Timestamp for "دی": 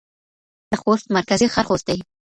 1.89-1.99